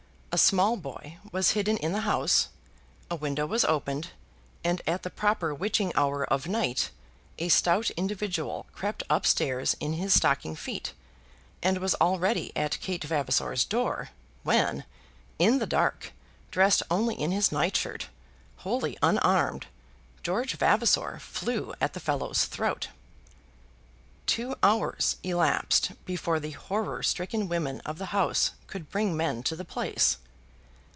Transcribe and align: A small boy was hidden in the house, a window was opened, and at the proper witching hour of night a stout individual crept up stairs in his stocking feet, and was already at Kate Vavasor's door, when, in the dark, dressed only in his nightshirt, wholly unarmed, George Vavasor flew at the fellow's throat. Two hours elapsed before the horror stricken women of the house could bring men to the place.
A 0.33 0.37
small 0.37 0.77
boy 0.77 1.17
was 1.33 1.49
hidden 1.51 1.75
in 1.75 1.91
the 1.91 2.07
house, 2.07 2.47
a 3.09 3.17
window 3.17 3.45
was 3.45 3.65
opened, 3.65 4.11
and 4.63 4.81
at 4.87 5.03
the 5.03 5.09
proper 5.09 5.53
witching 5.53 5.91
hour 5.93 6.23
of 6.23 6.47
night 6.47 6.89
a 7.37 7.49
stout 7.49 7.89
individual 7.97 8.65
crept 8.71 9.03
up 9.09 9.25
stairs 9.25 9.75
in 9.81 9.91
his 9.91 10.13
stocking 10.13 10.55
feet, 10.55 10.93
and 11.61 11.79
was 11.79 11.95
already 11.95 12.53
at 12.55 12.79
Kate 12.79 13.03
Vavasor's 13.03 13.65
door, 13.65 14.11
when, 14.43 14.85
in 15.37 15.59
the 15.59 15.65
dark, 15.67 16.13
dressed 16.49 16.81
only 16.89 17.15
in 17.19 17.31
his 17.31 17.51
nightshirt, 17.51 18.07
wholly 18.59 18.97
unarmed, 19.03 19.67
George 20.23 20.55
Vavasor 20.55 21.19
flew 21.19 21.73
at 21.81 21.91
the 21.91 21.99
fellow's 21.99 22.45
throat. 22.45 22.87
Two 24.27 24.55
hours 24.63 25.17
elapsed 25.23 25.91
before 26.05 26.39
the 26.39 26.51
horror 26.51 27.03
stricken 27.03 27.49
women 27.49 27.81
of 27.81 27.97
the 27.97 28.07
house 28.17 28.51
could 28.67 28.89
bring 28.89 29.17
men 29.17 29.43
to 29.43 29.57
the 29.57 29.65
place. 29.65 30.17